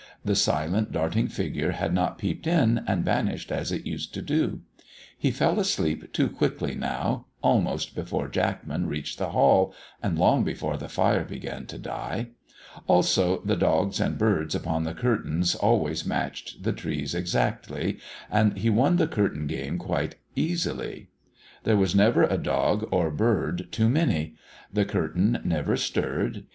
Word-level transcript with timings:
The 0.25 0.33
silent, 0.33 0.91
darting 0.91 1.27
figure 1.27 1.73
had 1.73 1.93
not 1.93 2.17
peeped 2.17 2.47
in 2.47 2.83
and 2.87 3.05
vanished 3.05 3.51
as 3.51 3.71
it 3.71 3.85
used 3.85 4.15
to 4.15 4.23
do. 4.23 4.61
He 5.15 5.29
fell 5.29 5.59
asleep 5.59 6.11
too 6.11 6.27
quickly 6.27 6.73
now, 6.73 7.27
almost 7.43 7.93
before 7.93 8.27
Jackman 8.27 8.87
reached 8.87 9.19
the 9.19 9.29
hall, 9.29 9.75
and 10.01 10.17
long 10.17 10.43
before 10.43 10.75
the 10.75 10.89
fire 10.89 11.23
began 11.23 11.67
to 11.67 11.77
die. 11.77 12.29
Also, 12.87 13.43
the 13.45 13.55
dogs 13.55 13.99
and 13.99 14.17
birds 14.17 14.55
upon 14.55 14.85
the 14.85 14.95
curtains 14.95 15.53
always 15.53 16.03
matched 16.03 16.63
the 16.63 16.73
trees 16.73 17.13
exactly, 17.13 17.99
and 18.31 18.57
he 18.57 18.71
won 18.71 18.95
the 18.95 19.07
curtain 19.07 19.45
game 19.45 19.77
quite 19.77 20.15
easily; 20.35 21.09
there 21.63 21.77
was 21.77 21.93
never 21.93 22.23
a 22.23 22.39
dog 22.39 22.89
or 22.89 23.11
bird 23.11 23.67
too 23.71 23.87
many; 23.87 24.33
the 24.73 24.83
curtain 24.83 25.39
never 25.45 25.77
stirred. 25.77 26.45